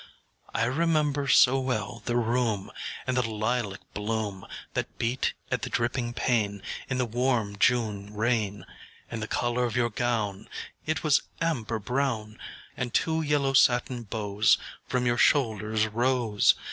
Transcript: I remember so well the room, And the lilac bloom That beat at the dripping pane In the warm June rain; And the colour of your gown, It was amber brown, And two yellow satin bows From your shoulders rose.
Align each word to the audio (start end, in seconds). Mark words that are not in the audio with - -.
I 0.55 0.63
remember 0.65 1.27
so 1.27 1.59
well 1.59 2.01
the 2.05 2.15
room, 2.15 2.71
And 3.05 3.15
the 3.15 3.21
lilac 3.29 3.81
bloom 3.93 4.47
That 4.73 4.97
beat 4.97 5.33
at 5.51 5.61
the 5.61 5.69
dripping 5.69 6.15
pane 6.15 6.63
In 6.89 6.97
the 6.97 7.05
warm 7.05 7.59
June 7.59 8.11
rain; 8.11 8.65
And 9.11 9.21
the 9.21 9.27
colour 9.27 9.63
of 9.65 9.75
your 9.75 9.91
gown, 9.91 10.49
It 10.87 11.03
was 11.03 11.21
amber 11.39 11.77
brown, 11.77 12.39
And 12.75 12.95
two 12.95 13.21
yellow 13.21 13.53
satin 13.53 14.01
bows 14.01 14.57
From 14.87 15.05
your 15.05 15.17
shoulders 15.19 15.85
rose. 15.85 16.55